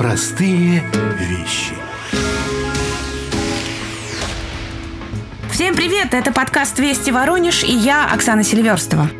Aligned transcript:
Простые 0.00 0.82
вещи. 1.18 1.74
Всем 5.52 5.74
привет! 5.74 6.14
Это 6.14 6.32
подкаст 6.32 6.78
«Вести 6.78 7.10
Воронеж» 7.10 7.64
и 7.64 7.72
я, 7.74 8.06
Оксана 8.10 8.42
Сильверстова. 8.42 9.10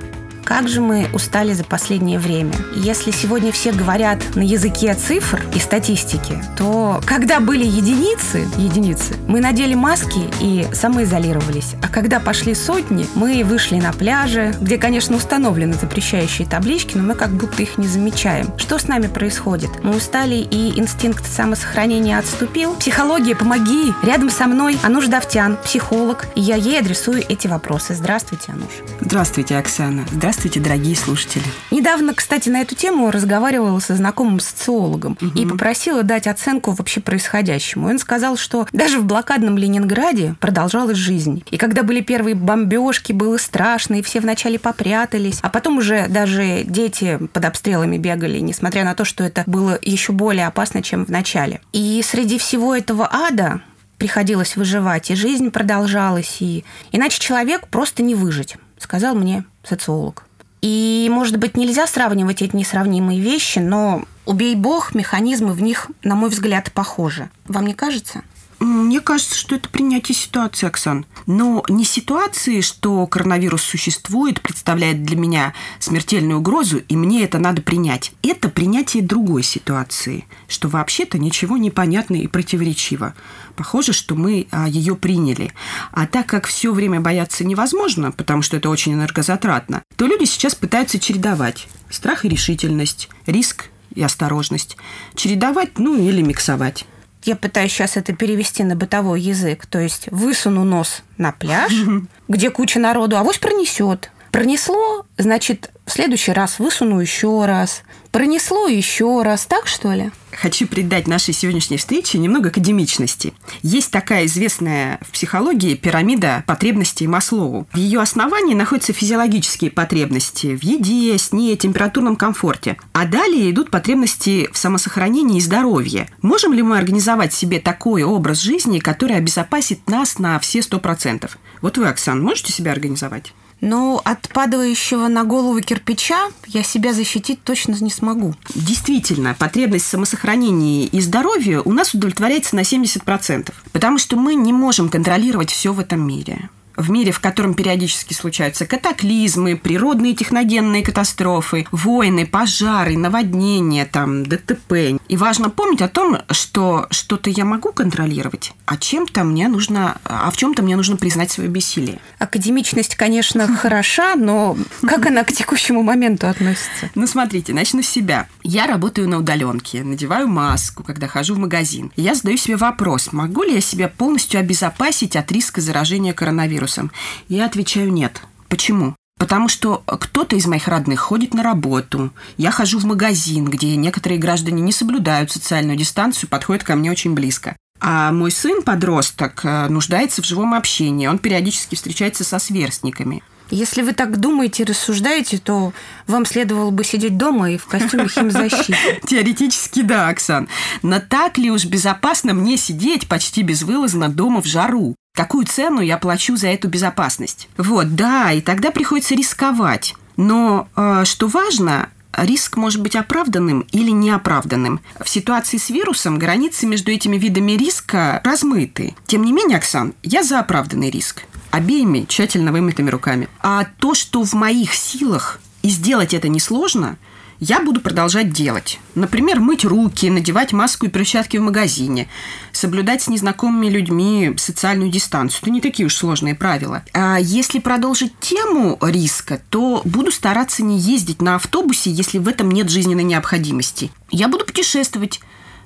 Как 0.44 0.68
же 0.68 0.80
мы 0.80 1.08
устали 1.12 1.52
за 1.52 1.64
последнее 1.64 2.18
время. 2.18 2.54
Если 2.74 3.10
сегодня 3.10 3.52
все 3.52 3.72
говорят 3.72 4.18
на 4.34 4.42
языке 4.42 4.94
цифр 4.94 5.42
и 5.54 5.58
статистики, 5.58 6.42
то 6.56 7.00
когда 7.06 7.40
были 7.40 7.64
единицы, 7.64 8.48
единицы, 8.56 9.14
мы 9.28 9.40
надели 9.40 9.74
маски 9.74 10.28
и 10.40 10.66
самоизолировались. 10.72 11.74
А 11.82 11.88
когда 11.88 12.18
пошли 12.18 12.54
сотни, 12.54 13.06
мы 13.14 13.44
вышли 13.44 13.76
на 13.76 13.92
пляже, 13.92 14.54
где, 14.60 14.78
конечно, 14.78 15.16
установлены 15.16 15.74
запрещающие 15.74 16.48
таблички, 16.48 16.96
но 16.96 17.02
мы 17.02 17.14
как 17.14 17.30
будто 17.30 17.62
их 17.62 17.78
не 17.78 17.86
замечаем. 17.86 18.52
Что 18.58 18.78
с 18.78 18.88
нами 18.88 19.06
происходит? 19.06 19.70
Мы 19.82 19.96
устали 19.96 20.34
и 20.34 20.78
инстинкт 20.78 21.26
самосохранения 21.30 22.18
отступил. 22.18 22.74
Психология, 22.74 23.36
помоги! 23.36 23.92
Рядом 24.02 24.30
со 24.30 24.46
мной 24.46 24.78
Ануш 24.82 25.06
Давтян, 25.06 25.58
психолог, 25.64 26.26
и 26.34 26.40
я 26.40 26.56
ей 26.56 26.78
адресую 26.80 27.22
эти 27.28 27.46
вопросы. 27.46 27.94
Здравствуйте, 27.94 28.52
Ануш. 28.52 28.70
Здравствуйте, 29.00 29.56
Оксана. 29.56 30.04
Здравствуйте 30.10 30.29
Здравствуйте, 30.30 30.60
дорогие 30.60 30.94
слушатели. 30.94 31.42
Недавно, 31.72 32.14
кстати, 32.14 32.48
на 32.48 32.60
эту 32.60 32.76
тему 32.76 33.10
разговаривала 33.10 33.80
со 33.80 33.96
знакомым 33.96 34.38
социологом 34.38 35.18
угу. 35.20 35.36
и 35.36 35.44
попросила 35.44 36.04
дать 36.04 36.28
оценку 36.28 36.70
вообще 36.70 37.00
происходящему. 37.00 37.88
Он 37.88 37.98
сказал, 37.98 38.36
что 38.36 38.68
даже 38.72 39.00
в 39.00 39.04
блокадном 39.06 39.58
Ленинграде 39.58 40.36
продолжалась 40.38 40.98
жизнь. 40.98 41.42
И 41.50 41.56
когда 41.56 41.82
были 41.82 42.00
первые 42.00 42.36
бомбежки, 42.36 43.12
было 43.12 43.38
страшно, 43.38 43.96
и 43.96 44.02
все 44.02 44.20
вначале 44.20 44.60
попрятались, 44.60 45.40
а 45.42 45.48
потом 45.48 45.78
уже 45.78 46.06
даже 46.06 46.62
дети 46.62 47.18
под 47.32 47.44
обстрелами 47.44 47.98
бегали, 47.98 48.38
несмотря 48.38 48.84
на 48.84 48.94
то, 48.94 49.04
что 49.04 49.24
это 49.24 49.42
было 49.48 49.80
еще 49.82 50.12
более 50.12 50.46
опасно, 50.46 50.80
чем 50.80 51.04
в 51.04 51.08
начале. 51.08 51.60
И 51.72 52.00
среди 52.06 52.38
всего 52.38 52.72
этого 52.72 53.08
ада 53.12 53.62
приходилось 53.98 54.54
выживать, 54.56 55.10
и 55.10 55.16
жизнь 55.16 55.50
продолжалась, 55.50 56.36
и 56.40 56.64
иначе 56.92 57.18
человек 57.18 57.66
просто 57.66 58.04
не 58.04 58.14
выжить, 58.14 58.56
сказал 58.78 59.14
мне 59.14 59.44
социолог. 59.62 60.24
И, 60.62 61.08
может 61.10 61.38
быть, 61.38 61.56
нельзя 61.56 61.86
сравнивать 61.86 62.42
эти 62.42 62.54
несравнимые 62.54 63.20
вещи, 63.20 63.58
но 63.58 64.04
убей 64.26 64.54
бог, 64.54 64.94
механизмы 64.94 65.52
в 65.52 65.62
них, 65.62 65.90
на 66.02 66.14
мой 66.14 66.30
взгляд, 66.30 66.70
похожи. 66.72 67.30
Вам 67.46 67.66
не 67.66 67.74
кажется? 67.74 68.22
Мне 68.60 69.00
кажется, 69.00 69.38
что 69.38 69.54
это 69.54 69.70
принятие 69.70 70.14
ситуации, 70.14 70.66
Оксан. 70.66 71.06
Но 71.26 71.64
не 71.70 71.82
ситуации, 71.82 72.60
что 72.60 73.06
коронавирус 73.06 73.62
существует, 73.62 74.42
представляет 74.42 75.02
для 75.02 75.16
меня 75.16 75.54
смертельную 75.78 76.40
угрозу, 76.40 76.76
и 76.76 76.94
мне 76.94 77.24
это 77.24 77.38
надо 77.38 77.62
принять. 77.62 78.12
Это 78.22 78.50
принятие 78.50 79.02
другой 79.02 79.44
ситуации, 79.44 80.26
что 80.46 80.68
вообще-то 80.68 81.18
ничего 81.18 81.56
не 81.56 81.70
понятно 81.70 82.16
и 82.16 82.26
противоречиво. 82.26 83.14
Похоже, 83.56 83.94
что 83.94 84.14
мы 84.14 84.46
а, 84.50 84.68
ее 84.68 84.94
приняли. 84.94 85.54
А 85.90 86.06
так 86.06 86.26
как 86.26 86.46
все 86.46 86.70
время 86.72 87.00
бояться 87.00 87.44
невозможно, 87.44 88.12
потому 88.12 88.42
что 88.42 88.58
это 88.58 88.68
очень 88.68 88.92
энергозатратно, 88.92 89.82
то 90.00 90.06
люди 90.06 90.24
сейчас 90.24 90.54
пытаются 90.54 90.98
чередовать 90.98 91.68
страх 91.90 92.24
и 92.24 92.28
решительность, 92.30 93.10
риск 93.26 93.66
и 93.94 94.02
осторожность. 94.02 94.78
Чередовать, 95.14 95.78
ну 95.78 95.94
или 95.94 96.22
миксовать 96.22 96.86
я 97.24 97.36
пытаюсь 97.36 97.70
сейчас 97.70 97.98
это 97.98 98.14
перевести 98.14 98.64
на 98.64 98.76
бытовой 98.76 99.20
язык. 99.20 99.66
То 99.66 99.78
есть 99.78 100.08
высуну 100.10 100.64
нос 100.64 101.02
на 101.18 101.32
пляж, 101.32 101.70
где 102.28 102.48
куча 102.48 102.80
народу, 102.80 103.18
а 103.18 103.20
авось 103.20 103.36
пронесет. 103.36 104.10
Пронесло, 104.32 105.06
значит, 105.18 105.70
в 105.86 105.92
следующий 105.92 106.32
раз 106.32 106.60
высуну 106.60 107.00
еще 107.00 107.44
раз. 107.46 107.82
Пронесло 108.12 108.68
еще 108.68 109.22
раз, 109.22 109.46
так 109.46 109.66
что 109.66 109.92
ли? 109.92 110.10
Хочу 110.32 110.68
придать 110.68 111.08
нашей 111.08 111.34
сегодняшней 111.34 111.76
встрече 111.76 112.18
немного 112.18 112.48
академичности. 112.48 113.34
Есть 113.62 113.90
такая 113.90 114.26
известная 114.26 114.98
в 115.02 115.10
психологии 115.10 115.74
пирамида 115.74 116.44
потребностей 116.46 117.08
Маслоу. 117.08 117.66
В 117.72 117.76
ее 117.76 118.00
основании 118.00 118.54
находятся 118.54 118.92
физиологические 118.92 119.72
потребности 119.72 120.56
в 120.56 120.62
еде, 120.62 121.18
сне, 121.18 121.56
температурном 121.56 122.14
комфорте. 122.14 122.76
А 122.92 123.06
далее 123.06 123.50
идут 123.50 123.70
потребности 123.70 124.48
в 124.52 124.58
самосохранении 124.58 125.38
и 125.38 125.42
здоровье. 125.42 126.08
Можем 126.22 126.52
ли 126.52 126.62
мы 126.62 126.78
организовать 126.78 127.32
себе 127.32 127.58
такой 127.58 128.04
образ 128.04 128.40
жизни, 128.40 128.78
который 128.78 129.16
обезопасит 129.16 129.88
нас 129.88 130.18
на 130.18 130.38
все 130.38 130.62
сто 130.62 130.78
процентов? 130.78 131.36
Вот 131.62 131.78
вы, 131.78 131.88
Оксан, 131.88 132.22
можете 132.22 132.52
себя 132.52 132.70
организовать? 132.72 133.34
Но 133.60 134.00
от 134.04 134.28
падающего 134.28 135.08
на 135.08 135.24
голову 135.24 135.60
кирпича 135.60 136.28
я 136.46 136.62
себя 136.62 136.92
защитить 136.92 137.42
точно 137.42 137.76
не 137.80 137.90
смогу. 137.90 138.34
Действительно, 138.54 139.34
потребность 139.38 139.84
в 139.84 139.88
самосохранении 139.88 140.86
и 140.86 141.00
здоровья 141.00 141.60
у 141.60 141.72
нас 141.72 141.94
удовлетворяется 141.94 142.56
на 142.56 142.60
70%, 142.60 143.52
потому 143.72 143.98
что 143.98 144.16
мы 144.16 144.34
не 144.34 144.52
можем 144.52 144.88
контролировать 144.88 145.50
все 145.50 145.72
в 145.72 145.80
этом 145.80 146.06
мире 146.06 146.48
в 146.80 146.90
мире, 146.90 147.12
в 147.12 147.20
котором 147.20 147.54
периодически 147.54 148.14
случаются 148.14 148.66
катаклизмы, 148.66 149.56
природные 149.56 150.14
техногенные 150.14 150.82
катастрофы, 150.82 151.66
войны, 151.70 152.26
пожары, 152.26 152.96
наводнения, 152.96 153.84
там, 153.84 154.24
ДТП. 154.24 154.98
И 155.08 155.16
важно 155.16 155.50
помнить 155.50 155.82
о 155.82 155.88
том, 155.88 156.18
что 156.30 156.86
что-то 156.90 157.30
я 157.30 157.44
могу 157.44 157.72
контролировать, 157.72 158.52
а 158.66 158.76
чем-то 158.76 159.24
мне 159.24 159.48
нужно, 159.48 159.98
а 160.04 160.30
в 160.30 160.36
чем-то 160.36 160.62
мне 160.62 160.76
нужно 160.76 160.96
признать 160.96 161.30
свое 161.30 161.48
бессилие. 161.48 161.98
Академичность, 162.18 162.94
конечно, 162.94 163.46
хороша, 163.56 164.14
но 164.16 164.56
как 164.82 165.06
она 165.06 165.24
к 165.24 165.32
текущему 165.32 165.82
моменту 165.82 166.28
относится? 166.28 166.90
Ну, 166.94 167.06
смотрите, 167.06 167.52
начну 167.52 167.82
с 167.82 167.88
себя. 167.88 168.26
Я 168.42 168.66
работаю 168.66 169.08
на 169.08 169.18
удаленке, 169.18 169.82
надеваю 169.82 170.28
маску, 170.28 170.82
когда 170.82 171.08
хожу 171.08 171.34
в 171.34 171.38
магазин. 171.38 171.92
я 171.96 172.14
задаю 172.14 172.36
себе 172.36 172.56
вопрос, 172.56 173.12
могу 173.12 173.42
ли 173.42 173.54
я 173.54 173.60
себя 173.60 173.88
полностью 173.88 174.40
обезопасить 174.40 175.16
от 175.16 175.30
риска 175.32 175.60
заражения 175.60 176.12
коронавирусом? 176.12 176.69
Вопросом? 176.70 176.92
Я 177.28 177.46
отвечаю 177.46 177.92
нет. 177.92 178.22
Почему? 178.48 178.94
Потому 179.18 179.48
что 179.48 179.82
кто-то 179.86 180.36
из 180.36 180.46
моих 180.46 180.66
родных 180.66 181.00
ходит 181.00 181.34
на 181.34 181.42
работу. 181.42 182.10
Я 182.38 182.50
хожу 182.50 182.78
в 182.78 182.84
магазин, 182.84 183.44
где 183.44 183.76
некоторые 183.76 184.18
граждане 184.18 184.62
не 184.62 184.72
соблюдают 184.72 185.30
социальную 185.30 185.76
дистанцию, 185.76 186.30
подходят 186.30 186.64
ко 186.64 186.74
мне 186.74 186.90
очень 186.90 187.14
близко. 187.14 187.54
А 187.80 188.12
мой 188.12 188.30
сын, 188.30 188.62
подросток, 188.62 189.40
э, 189.44 189.68
нуждается 189.68 190.22
в 190.22 190.26
живом 190.26 190.54
общении. 190.54 191.06
Он 191.06 191.18
периодически 191.18 191.74
встречается 191.74 192.24
со 192.24 192.38
сверстниками. 192.38 193.22
Если 193.50 193.82
вы 193.82 193.92
так 193.92 194.18
думаете 194.18 194.62
и 194.62 194.66
рассуждаете, 194.66 195.38
то 195.38 195.72
вам 196.06 196.24
следовало 196.24 196.70
бы 196.70 196.84
сидеть 196.84 197.16
дома 197.16 197.50
и 197.50 197.58
в 197.58 197.66
костюме 197.66 198.08
химзащиты. 198.08 199.00
Теоретически 199.06 199.82
да, 199.82 200.08
Оксан. 200.08 200.48
Но 200.82 201.00
так 201.00 201.36
ли 201.36 201.50
уж 201.50 201.64
безопасно 201.64 202.32
мне 202.32 202.56
сидеть 202.56 203.08
почти 203.08 203.42
безвылазно 203.42 204.08
дома 204.08 204.40
в 204.40 204.46
жару? 204.46 204.94
Какую 205.14 205.46
цену 205.46 205.80
я 205.80 205.98
плачу 205.98 206.36
за 206.36 206.48
эту 206.48 206.68
безопасность? 206.68 207.48
Вот, 207.56 207.94
да, 207.94 208.32
и 208.32 208.40
тогда 208.40 208.70
приходится 208.70 209.14
рисковать. 209.14 209.94
Но 210.16 210.68
э, 210.76 211.04
что 211.04 211.26
важно, 211.26 211.88
риск 212.16 212.56
может 212.56 212.80
быть 212.80 212.96
оправданным 212.96 213.60
или 213.72 213.90
неоправданным. 213.90 214.80
В 215.02 215.08
ситуации 215.08 215.58
с 215.58 215.68
вирусом 215.70 216.18
границы 216.18 216.66
между 216.66 216.92
этими 216.92 217.16
видами 217.16 217.52
риска 217.52 218.20
размыты. 218.24 218.94
Тем 219.06 219.24
не 219.24 219.32
менее, 219.32 219.58
Оксан, 219.58 219.94
я 220.02 220.22
за 220.22 220.38
оправданный 220.40 220.90
риск. 220.90 221.24
Обеими 221.50 222.04
тщательно 222.08 222.52
вымытыми 222.52 222.90
руками. 222.90 223.28
А 223.40 223.64
то, 223.78 223.94
что 223.94 224.22
в 224.22 224.34
моих 224.34 224.74
силах, 224.74 225.40
и 225.62 225.68
сделать 225.68 226.14
это 226.14 226.28
несложно– 226.28 226.96
я 227.40 227.60
буду 227.60 227.80
продолжать 227.80 228.32
делать. 228.32 228.78
Например, 228.94 229.40
мыть 229.40 229.64
руки, 229.64 230.10
надевать 230.10 230.52
маску 230.52 230.86
и 230.86 230.90
перчатки 230.90 231.38
в 231.38 231.42
магазине, 231.42 232.06
соблюдать 232.52 233.02
с 233.02 233.08
незнакомыми 233.08 233.68
людьми 233.68 234.34
социальную 234.36 234.90
дистанцию. 234.90 235.40
Это 235.42 235.50
не 235.50 235.60
такие 235.62 235.86
уж 235.86 235.94
сложные 235.94 236.34
правила. 236.34 236.84
А 236.92 237.16
если 237.16 237.58
продолжить 237.58 238.12
тему 238.20 238.78
риска, 238.82 239.40
то 239.48 239.80
буду 239.84 240.12
стараться 240.12 240.62
не 240.62 240.78
ездить 240.78 241.22
на 241.22 241.36
автобусе, 241.36 241.90
если 241.90 242.18
в 242.18 242.28
этом 242.28 242.50
нет 242.50 242.68
жизненной 242.68 243.04
необходимости. 243.04 243.90
Я 244.10 244.28
буду 244.28 244.44
путешествовать, 244.44 245.20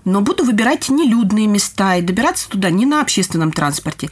но 0.04 0.20
буду 0.20 0.44
выбирать 0.44 0.88
нелюдные 0.88 1.48
места 1.48 1.96
и 1.96 2.02
добираться 2.02 2.48
туда 2.48 2.70
не 2.70 2.86
на 2.86 3.00
общественном 3.00 3.50
транспорте. 3.50 4.10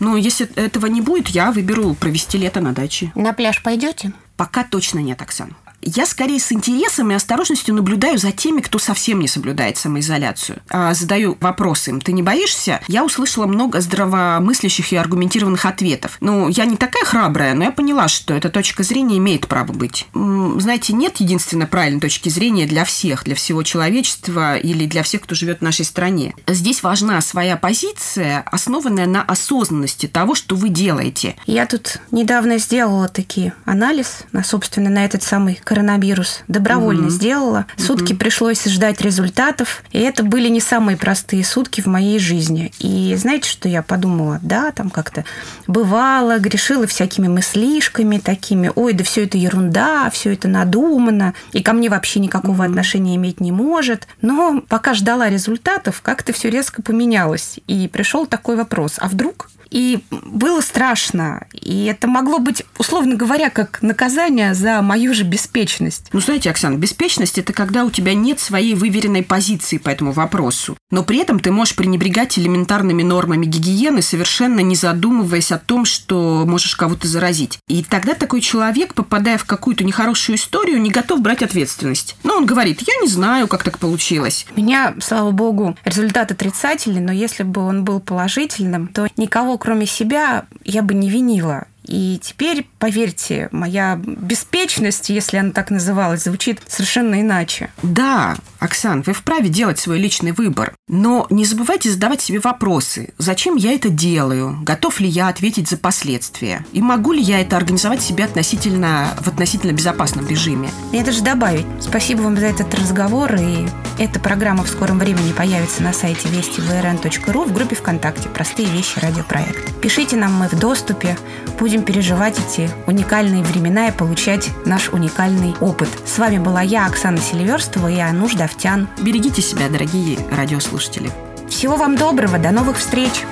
Но 0.00 0.18
если 0.18 0.46
этого 0.54 0.86
не 0.86 1.00
будет, 1.00 1.28
я 1.28 1.50
выберу 1.50 1.94
провести 1.94 2.36
лето 2.36 2.60
на 2.60 2.72
даче. 2.72 3.10
На 3.14 3.32
пляж 3.32 3.62
пойдете? 3.62 4.12
Пока 4.36 4.64
точно 4.64 4.98
нет, 4.98 5.22
Оксана. 5.22 5.54
Я 5.86 6.06
скорее 6.06 6.40
с 6.40 6.50
интересом 6.50 7.10
и 7.10 7.14
осторожностью 7.14 7.74
наблюдаю 7.74 8.18
за 8.18 8.32
теми, 8.32 8.60
кто 8.60 8.78
совсем 8.78 9.20
не 9.20 9.28
соблюдает 9.28 9.76
самоизоляцию. 9.76 10.62
А 10.70 10.94
задаю 10.94 11.36
вопросы 11.40 11.90
им. 11.90 12.00
Ты 12.00 12.12
не 12.12 12.22
боишься? 12.22 12.80
Я 12.88 13.04
услышала 13.04 13.46
много 13.46 13.80
здравомыслящих 13.80 14.92
и 14.92 14.96
аргументированных 14.96 15.66
ответов. 15.66 16.16
Ну, 16.20 16.48
я 16.48 16.64
не 16.64 16.76
такая 16.76 17.04
храбрая, 17.04 17.54
но 17.54 17.64
я 17.64 17.70
поняла, 17.70 18.08
что 18.08 18.34
эта 18.34 18.48
точка 18.48 18.82
зрения 18.82 19.18
имеет 19.18 19.46
право 19.46 19.72
быть. 19.72 20.06
Знаете, 20.14 20.94
нет 20.94 21.16
единственно 21.18 21.66
правильной 21.66 22.00
точки 22.00 22.28
зрения 22.28 22.66
для 22.66 22.84
всех, 22.84 23.24
для 23.24 23.34
всего 23.34 23.62
человечества 23.62 24.56
или 24.56 24.86
для 24.86 25.02
всех, 25.02 25.22
кто 25.22 25.34
живет 25.34 25.58
в 25.58 25.62
нашей 25.62 25.84
стране. 25.84 26.34
Здесь 26.46 26.82
важна 26.82 27.20
своя 27.20 27.56
позиция, 27.56 28.42
основанная 28.46 29.06
на 29.06 29.22
осознанности 29.22 30.06
того, 30.06 30.34
что 30.34 30.56
вы 30.56 30.70
делаете. 30.70 31.36
Я 31.46 31.66
тут 31.66 31.98
недавно 32.10 32.58
сделала 32.58 33.08
таки 33.08 33.52
анализ, 33.64 34.24
на, 34.32 34.42
собственно, 34.42 34.90
на 34.90 35.04
этот 35.04 35.22
самый 35.22 35.60
коронавирус. 35.74 36.44
Добровольно 36.46 37.08
угу. 37.08 37.10
сделала. 37.10 37.66
Сутки 37.76 38.12
угу. 38.12 38.20
пришлось 38.20 38.64
ждать 38.64 39.00
результатов. 39.00 39.82
И 39.90 39.98
это 39.98 40.22
были 40.22 40.48
не 40.48 40.60
самые 40.60 40.96
простые 40.96 41.44
сутки 41.44 41.80
в 41.80 41.86
моей 41.86 42.20
жизни. 42.20 42.72
И 42.78 43.14
знаете, 43.16 43.48
что 43.48 43.68
я 43.68 43.82
подумала? 43.82 44.38
Да, 44.40 44.70
там 44.70 44.88
как-то 44.88 45.24
бывало, 45.66 46.38
грешила 46.38 46.86
всякими 46.86 47.26
мыслишками 47.26 48.18
такими. 48.18 48.70
Ой, 48.74 48.92
да 48.92 49.02
все 49.02 49.24
это 49.24 49.36
ерунда, 49.36 50.08
все 50.10 50.32
это 50.32 50.46
надумано. 50.46 51.34
И 51.52 51.60
ко 51.60 51.72
мне 51.72 51.88
вообще 51.88 52.20
никакого 52.20 52.52
угу. 52.52 52.62
отношения 52.62 53.16
иметь 53.16 53.40
не 53.40 53.50
может. 53.50 54.06
Но 54.22 54.62
пока 54.68 54.94
ждала 54.94 55.28
результатов, 55.28 56.02
как-то 56.02 56.32
все 56.32 56.50
резко 56.50 56.82
поменялось. 56.82 57.58
И 57.66 57.88
пришел 57.88 58.26
такой 58.26 58.56
вопрос. 58.56 58.94
А 58.98 59.08
вдруг 59.08 59.50
и 59.74 59.98
было 60.10 60.60
страшно. 60.60 61.48
И 61.52 61.86
это 61.86 62.06
могло 62.06 62.38
быть, 62.38 62.62
условно 62.78 63.16
говоря, 63.16 63.50
как 63.50 63.82
наказание 63.82 64.54
за 64.54 64.80
мою 64.82 65.12
же 65.14 65.24
беспечность. 65.24 66.10
Ну, 66.12 66.20
знаете, 66.20 66.50
Оксана, 66.50 66.76
беспечность– 66.76 67.38
это 67.40 67.52
когда 67.52 67.84
у 67.84 67.90
тебя 67.90 68.14
нет 68.14 68.38
своей 68.38 68.76
выверенной 68.76 69.24
позиции 69.24 69.78
по 69.78 69.88
этому 69.88 70.12
вопросу. 70.12 70.76
Но 70.92 71.02
при 71.02 71.18
этом 71.18 71.40
ты 71.40 71.50
можешь 71.50 71.74
пренебрегать 71.74 72.38
элементарными 72.38 73.02
нормами 73.02 73.46
гигиены, 73.46 74.00
совершенно 74.00 74.60
не 74.60 74.76
задумываясь 74.76 75.50
о 75.50 75.58
том, 75.58 75.84
что 75.84 76.44
можешь 76.46 76.76
кого-то 76.76 77.08
заразить. 77.08 77.58
И 77.66 77.82
тогда 77.82 78.14
такой 78.14 78.42
человек, 78.42 78.94
попадая 78.94 79.38
в 79.38 79.44
какую-то 79.44 79.82
нехорошую 79.82 80.36
историю, 80.36 80.80
не 80.80 80.90
готов 80.90 81.20
брать 81.20 81.42
ответственность. 81.42 82.14
Но 82.22 82.36
он 82.36 82.46
говорит, 82.46 82.80
я 82.86 82.94
не 83.02 83.08
знаю, 83.08 83.48
как 83.48 83.64
так 83.64 83.80
получилось. 83.80 84.46
У 84.54 84.60
меня, 84.60 84.94
слава 85.00 85.32
богу, 85.32 85.76
результат 85.84 86.30
отрицательный, 86.30 87.00
но 87.00 87.10
если 87.10 87.42
бы 87.42 87.60
он 87.60 87.82
был 87.82 87.98
положительным, 87.98 88.86
то 88.86 89.08
никого, 89.16 89.58
кроме 89.64 89.86
себя, 89.86 90.44
я 90.62 90.82
бы 90.82 90.92
не 90.92 91.08
винила. 91.08 91.64
И 91.84 92.20
теперь, 92.22 92.66
поверьте, 92.78 93.48
моя 93.50 93.98
беспечность, 94.04 95.08
если 95.08 95.38
она 95.38 95.52
так 95.52 95.70
называлась, 95.70 96.24
звучит 96.24 96.60
совершенно 96.66 97.20
иначе. 97.20 97.70
Да, 97.82 98.36
Оксан, 98.64 99.02
вы 99.02 99.12
вправе 99.12 99.50
делать 99.50 99.78
свой 99.78 99.98
личный 99.98 100.32
выбор. 100.32 100.74
Но 100.88 101.26
не 101.28 101.44
забывайте 101.44 101.90
задавать 101.90 102.22
себе 102.22 102.40
вопросы. 102.40 103.12
Зачем 103.18 103.56
я 103.56 103.74
это 103.74 103.90
делаю? 103.90 104.58
Готов 104.62 105.00
ли 105.00 105.08
я 105.08 105.28
ответить 105.28 105.68
за 105.68 105.76
последствия? 105.76 106.64
И 106.72 106.80
могу 106.80 107.12
ли 107.12 107.20
я 107.20 107.40
это 107.40 107.58
организовать 107.58 108.00
себе 108.00 108.24
относительно, 108.24 109.14
в 109.20 109.28
относительно 109.28 109.72
безопасном 109.72 110.26
режиме? 110.26 110.70
Я 110.92 111.04
даже 111.04 111.22
добавить. 111.22 111.66
Спасибо 111.80 112.22
вам 112.22 112.38
за 112.38 112.46
этот 112.46 112.74
разговор. 112.74 113.34
И 113.34 113.66
эта 113.98 114.18
программа 114.18 114.64
в 114.64 114.68
скором 114.68 114.98
времени 114.98 115.32
появится 115.32 115.82
на 115.82 115.92
сайте 115.92 116.28
вестиврн.ру 116.28 117.44
в 117.44 117.52
группе 117.52 117.76
ВКонтакте 117.76 118.30
«Простые 118.30 118.68
вещи. 118.68 118.98
Радиопроект». 118.98 119.78
Пишите 119.82 120.16
нам, 120.16 120.32
мы 120.32 120.48
в 120.48 120.58
доступе. 120.58 121.18
Будем 121.58 121.82
переживать 121.82 122.38
эти 122.38 122.70
уникальные 122.86 123.42
времена 123.44 123.88
и 123.88 123.92
получать 123.92 124.50
наш 124.64 124.88
уникальный 124.88 125.54
опыт. 125.60 125.88
С 126.06 126.18
вами 126.18 126.38
была 126.38 126.62
я, 126.62 126.86
Оксана 126.86 127.18
Селиверстова 127.18 127.88
и 127.88 127.98
Ануш 127.98 128.34
Давтян. 128.54 128.88
Берегите 129.00 129.42
себя, 129.42 129.68
дорогие 129.68 130.18
радиослушатели. 130.30 131.10
Всего 131.48 131.76
вам 131.76 131.96
доброго, 131.96 132.38
до 132.38 132.52
новых 132.52 132.78
встреч! 132.78 133.24